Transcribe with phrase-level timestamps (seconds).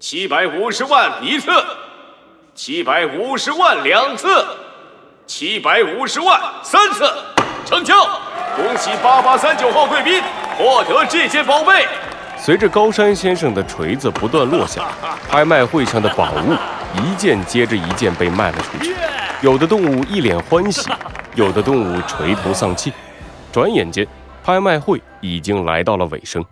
[0.00, 1.50] 七百五十万一次，
[2.54, 4.28] 七百五十万两次，
[5.26, 7.04] 七百五十万三次，
[7.66, 7.96] 成交！
[8.54, 10.22] 恭喜八八三九号贵宾
[10.56, 11.84] 获得这件宝贝。
[12.36, 14.86] 随着高山先生的锤子不断落下，
[15.28, 16.54] 拍卖会上的宝物
[17.02, 18.94] 一件接着一件被卖了出去。
[19.40, 20.88] 有的动物一脸欢喜，
[21.34, 22.92] 有的动物垂头丧气。
[23.50, 24.06] 转眼间，
[24.44, 26.44] 拍卖会已经来到了尾声。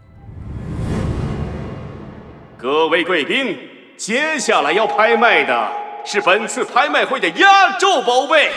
[2.58, 3.54] 各位贵宾，
[3.98, 5.70] 接下来要拍卖的
[6.06, 8.50] 是本次拍卖会的压轴宝贝。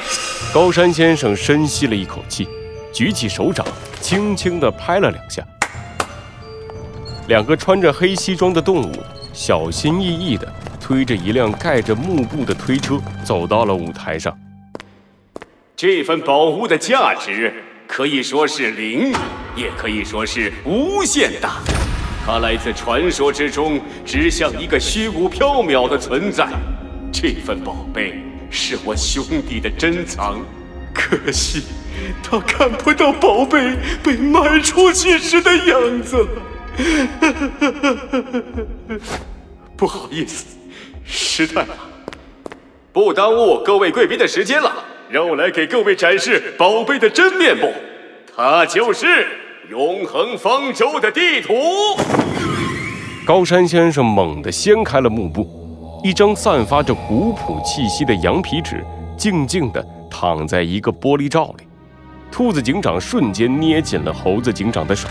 [0.53, 2.47] 高山先生深吸了一口气，
[2.93, 3.65] 举起手掌，
[3.99, 5.43] 轻轻地拍了两下。
[7.27, 10.47] 两个穿着黑西装的动物，小心翼翼地
[10.79, 14.33] 推着一辆盖着幕布的推车，走到了舞台上。
[15.75, 17.53] 这份宝物的价值
[17.85, 19.11] 可以说是零，
[19.57, 21.57] 也可以说是无限大。
[22.25, 26.47] 它来自传说之中，只像一个虚无缥缈的存在。
[27.11, 30.39] 这份宝贝是我兄弟的珍藏，
[30.93, 31.63] 可惜
[32.21, 36.29] 他看不到宝贝被卖出去时的样子了。
[39.75, 40.45] 不好意思，
[41.03, 41.75] 失态了。
[42.93, 44.71] 不耽误各位贵宾的时间了，
[45.09, 47.73] 让我来给各位展示宝贝的真面目。
[48.35, 49.27] 它就是
[49.69, 51.53] 永恒方舟的地图。
[53.23, 55.47] 高山先生猛地掀开了幕布，
[56.03, 58.83] 一张散发着古朴气息的羊皮纸
[59.15, 61.67] 静静地躺在一个玻璃罩里。
[62.31, 65.07] 兔子警长瞬间捏紧了猴子警长的手。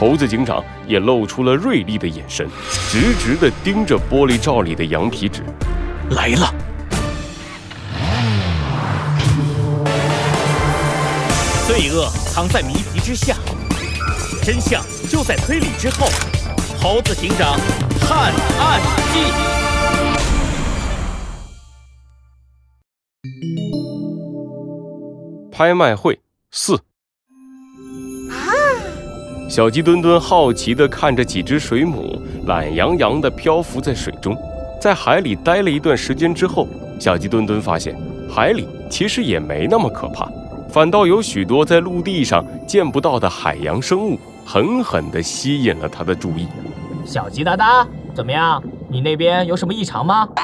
[0.00, 2.48] 猴子警长也露出了锐利的眼神，
[2.90, 5.44] 直直地盯着玻璃罩里的羊皮纸。
[6.10, 6.52] 来了！
[11.68, 13.36] 罪恶藏在谜题之下，
[14.44, 16.06] 真相就在推理之后。
[16.80, 17.56] 猴子警长
[18.00, 18.80] 探案
[19.12, 19.20] 记。
[25.52, 26.18] 拍卖会
[26.50, 26.76] 四。
[29.48, 34.36] 小鸡墩墩好奇地看着几只水母懒洋洋地漂浮在水中，
[34.80, 36.66] 在海里待了一段时间之后，
[36.98, 37.94] 小鸡墩墩发现
[38.28, 40.26] 海里其实也没那么可怕，
[40.70, 46.46] 反倒有许多在陆地上见不到的海洋生物，狠狠地吸引了他的注意。
[47.04, 48.62] 小鸡哒哒，怎么样？
[48.88, 50.28] 你那边有什么异常吗？
[50.36, 50.42] 啊，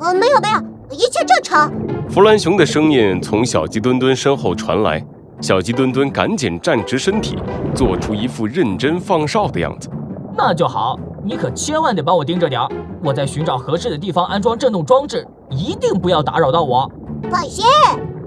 [0.00, 0.60] 呃，没有没有，
[0.90, 1.72] 一切正常。
[2.08, 5.04] 弗兰熊的声音从小鸡墩墩身后传来。
[5.40, 7.36] 小鸡墩墩赶紧站直身体，
[7.74, 9.90] 做出一副认真放哨的样子。
[10.36, 12.68] 那就好，你可千万得帮我盯着点儿。
[13.02, 16.90] 我在寻找合适的地方安装震动装置，一定不要打扰到我。
[17.30, 17.64] 放心，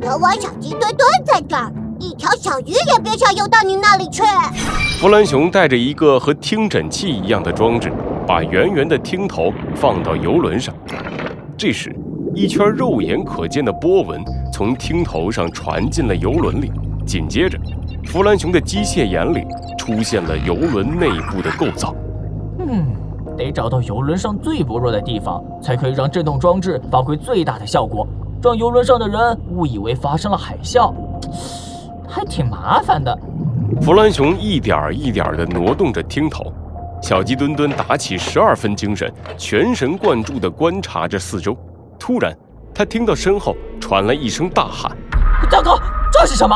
[0.02, 4.24] 有我小鸡墩墩在这儿，一条小鱼也别想游到你那里去。
[5.00, 7.92] 弗兰熊带着一个和听诊器一样的装置，
[8.26, 10.74] 把圆圆的听头放到游轮上。
[11.58, 11.96] 这时，
[12.36, 16.72] 一圈肉眼可见的波纹从听头上传进了游轮里。
[17.06, 17.58] 紧接着，
[18.06, 19.46] 弗兰熊的机械眼里
[19.78, 21.96] 出现了游轮内部的构造。
[22.60, 22.86] 嗯，
[23.38, 28.06] 得找到游轮上最薄弱的地方，才可以让震动装置发挥最大的效果，
[28.44, 30.94] 让游轮上的人误以为发生了海啸，
[32.18, 33.16] 还挺麻烦的。
[33.80, 36.52] 弗兰熊一点一点地挪动着听筒，
[37.00, 41.56] 小鸡墩墩打起十二分精神，全神贯注地观察着四周。
[42.00, 42.36] 突然，
[42.74, 44.92] 他听到身后传来一声大喊
[45.48, 45.80] ：“糟糕，
[46.12, 46.56] 这是什么？”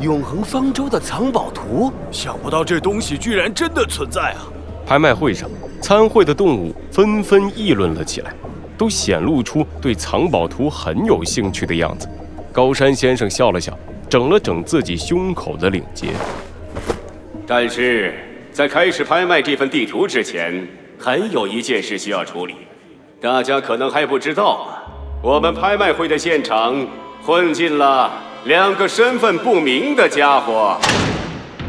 [0.00, 4.46] 永恒方舟的藏宝图，想不到这东西居然真的存在啊！
[4.86, 5.50] 拍卖会上，
[5.82, 8.32] 参会的动物纷纷议论了起来，
[8.78, 12.08] 都显露出对藏宝图很有兴趣的样子。
[12.52, 13.78] 高山先生笑了笑，
[14.08, 16.08] 整了整自己胸口的领结。
[17.46, 18.14] 但是
[18.52, 20.66] 在开始拍卖这份地图之前，
[20.98, 22.54] 还有一件事需要处理。
[23.20, 24.82] 大家可能还不知道啊，
[25.22, 26.74] 我们拍卖会的现场
[27.22, 28.10] 混进了。
[28.46, 30.76] 两个身份不明的家伙，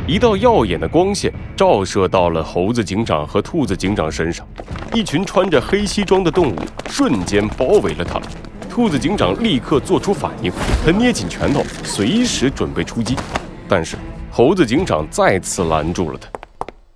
[0.07, 4.47] 一道耀眼的光线照射到了猴子警长和兔子警长身上，
[4.93, 6.55] 一群穿着黑西装的动物
[6.89, 8.27] 瞬间包围了他们。
[8.71, 10.49] 兔子警长立刻做出反应，
[10.85, 13.17] 他捏紧拳头，随时准备出击。
[13.67, 13.97] 但是
[14.31, 16.29] 猴子警长再次拦住了他：“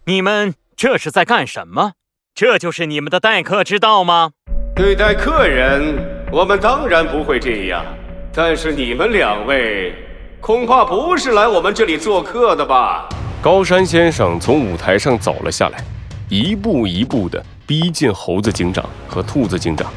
[0.08, 1.92] 你们这是在干什么？
[2.34, 4.32] 这就是你们的待客之道吗？
[4.74, 5.98] 对待客人，
[6.32, 7.86] 我们当然不会这样。”
[8.34, 9.94] 但是你们两位
[10.40, 13.10] 恐怕不是来我们这里做客的吧？
[13.42, 15.84] 高山先生从舞台上走了下来，
[16.30, 19.92] 一步一步地逼近猴子警长和兔子警长。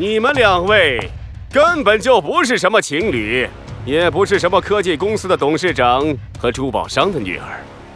[0.00, 1.10] 你们两位
[1.52, 3.48] 根本就不是什么情侣，
[3.84, 7.44] 也不是什么科技公司的董事长和珠宝商的女儿。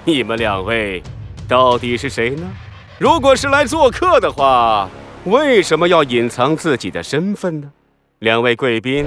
[0.05, 1.01] 你们两位
[1.47, 2.43] 到底是谁呢？
[2.99, 4.91] 如果是来做客的话，
[5.27, 7.71] 为什么要隐藏自己的身份呢？
[8.19, 9.07] 两位贵宾，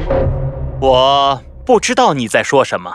[0.80, 2.90] 我不知道你在说什么。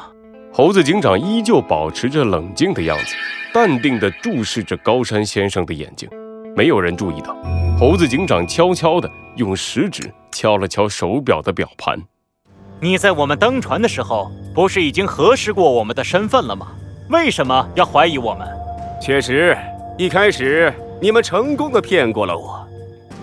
[0.50, 3.14] 猴子警长依旧保持着冷静的样子，
[3.52, 6.08] 淡定地注视着高山先生的眼睛。
[6.56, 7.36] 没有人注意到，
[7.78, 11.98] 猴子警长悄悄地用食指敲了敲手表的表盘。
[12.80, 16.68] 你在我们登船的时候，不是已经核实过我们的身份了吗？
[17.08, 18.48] 为什么要怀疑我们？
[19.00, 19.56] 确实，
[19.98, 22.66] 一开始你们成功的骗过了我，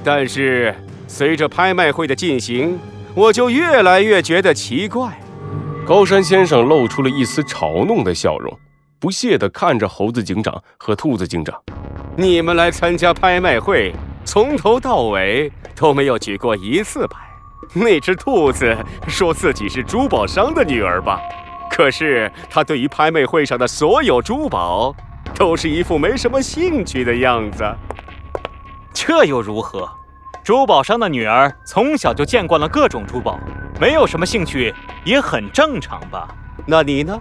[0.04, 0.74] 但是
[1.08, 2.78] 随着拍卖会的进行，
[3.16, 5.20] 我就越来越觉得奇怪。
[5.86, 8.52] 高山先生露出了一丝嘲弄的笑容，
[9.00, 11.62] 不屑地看着猴子警长和兔子警长
[12.20, 13.94] ：“你们来参加拍卖会，
[14.26, 17.20] 从头到尾都没有举过一次牌。
[17.74, 18.76] 那只兔子
[19.08, 21.22] 说自己是珠宝商的女儿吧？
[21.70, 24.96] 可是他对于拍卖会上的所有珠宝，
[25.36, 27.64] 都是一副没什么兴趣的样子。
[28.92, 29.88] 这又如何？
[30.44, 33.40] 珠宝商的女儿从小就见惯了各种珠宝。”
[33.80, 34.74] 没有什么兴趣
[35.06, 36.28] 也很正常吧？
[36.66, 37.16] 那你呢？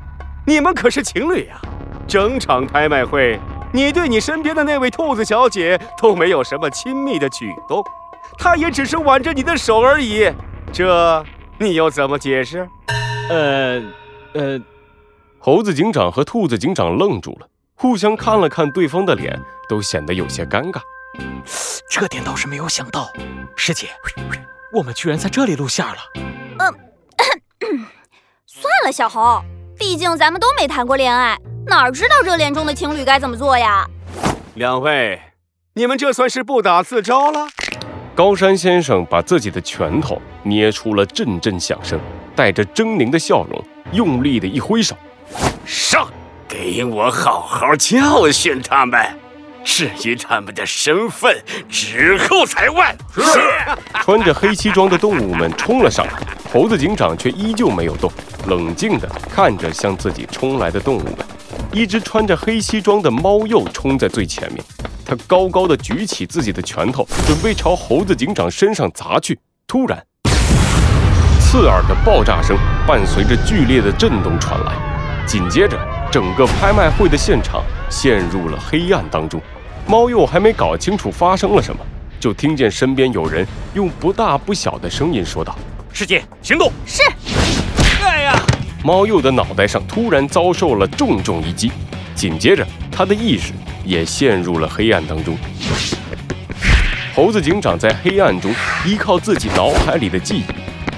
[0.46, 1.60] 你们可是情侣呀！
[2.08, 3.38] 整场拍卖会，
[3.76, 7.84] 你对你身边的那位兔子小姐都没有什么亲密的举动，
[8.38, 10.32] 她也只是挽着你的手而已，
[10.72, 11.22] 这
[11.58, 12.66] 你又怎么解释？
[13.28, 13.82] 呃，
[14.32, 14.58] 呃，
[15.38, 19.38] 猴子警长和兔子警长愣住了，互相看了看对方的脸，
[19.68, 20.80] 都显得有些尴尬。
[21.90, 23.12] 这点倒是没有想到，
[23.56, 23.88] 师姐，
[24.72, 25.96] 我们居然在这里露馅了。
[26.60, 26.74] 嗯
[28.46, 29.44] 算了，小猴，
[29.78, 33.86] 毕竟咱们都没谈过恋爱，哪知道热恋中的情侣该怎么做呀？
[34.54, 35.20] 两位，
[35.74, 37.46] 你们这算是不打自招了。
[38.14, 42.00] 高山先生把自己的拳头捏出了阵阵响声，
[42.34, 43.62] 带着狰狞的笑容，
[43.92, 44.96] 用力的一挥手，
[45.66, 46.08] 上，
[46.48, 48.98] 给我好好教训他们。
[49.62, 51.36] 至于他们的身份，
[51.68, 52.86] 之后才问。
[53.14, 53.40] 是。
[54.00, 56.12] 穿着黑西装的动物们冲了上来，
[56.50, 58.10] 猴子警长却依旧没有动，
[58.48, 61.16] 冷静地看着向自己冲来的动物们。
[61.72, 64.64] 一只穿着黑西装的猫鼬冲在最前面，
[65.04, 69.38] 它高高的举起自己的拳头，准备朝猴子警长身上砸去。
[69.66, 70.02] 突然，
[71.40, 72.56] 刺耳的爆炸声
[72.86, 74.72] 伴随着剧烈的震动传来，
[75.26, 75.78] 紧接着，
[76.10, 79.40] 整个拍卖会的现场陷入了黑暗当中。
[79.86, 81.80] 猫鼬还没搞清楚发生了什么，
[82.18, 85.56] 就听见身边有人用不大不小的声音说道
[85.92, 87.02] ：“师姐，行动！”是。
[88.86, 91.72] 猫鼬的脑袋上突然遭受了重重一击，
[92.14, 93.52] 紧接着他的意识
[93.84, 95.36] 也陷入了黑暗当中。
[97.12, 98.54] 猴子警长在黑暗中
[98.84, 100.44] 依靠自己脑海里的记忆，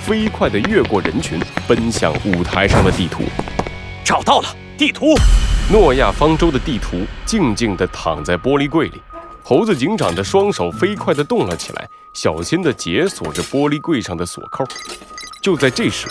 [0.01, 3.23] 飞快地越过人群，奔向舞台上的地图。
[4.05, 5.15] 找到了地图。
[5.73, 9.01] 诺亚方舟的地图静静地躺在玻璃柜里，
[9.43, 14.63] 猴子警长的双手飞快地动了起来，小心地解锁着玻璃柜上的锁扣。
[15.41, 16.07] 就在这时，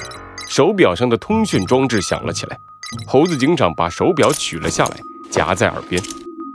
[0.58, 2.58] 手表上的通讯装置响了起来，
[3.06, 4.98] 猴子警长把手表取了下来，
[5.30, 6.02] 夹在耳边。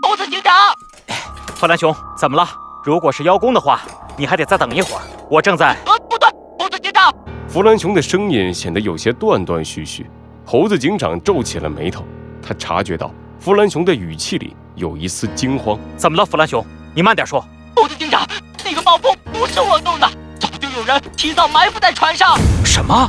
[0.02, 0.52] 猴子警长，
[1.54, 2.44] 弗兰熊，怎么了？
[2.84, 3.80] 如果是邀功的话，
[4.16, 5.76] 你还得再等一会儿，我正在……
[5.86, 6.28] 呃，不对，
[6.58, 7.14] 猴子警长。
[7.48, 10.10] 弗兰熊的声音显得有些断断续续，
[10.44, 12.04] 猴子警长皱起了眉头。
[12.44, 13.08] 他察觉到
[13.38, 15.78] 弗兰熊的语气里有一丝惊慌。
[15.96, 16.66] 怎么了，弗兰熊？
[16.92, 17.40] 你慢点说。
[17.76, 18.26] 猴子警长，
[18.64, 22.36] 那个暴风不是我弄的，早就有人提早埋伏在船上。
[22.64, 23.08] 什么？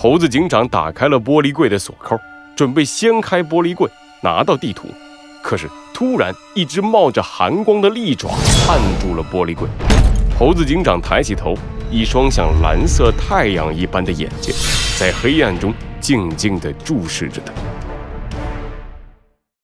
[0.00, 2.16] 猴子警长打开了玻璃柜的锁扣，
[2.54, 3.90] 准备掀开玻璃柜
[4.20, 4.86] 拿到地图。
[5.42, 8.30] 可是突然，一只冒着寒光的利爪
[8.68, 9.68] 按住了玻璃柜。
[10.38, 11.52] 猴子警长抬起头，
[11.90, 14.54] 一双像蓝色太阳一般的眼睛
[15.00, 15.74] 在黑暗中。
[16.00, 17.52] 静静地注视着他。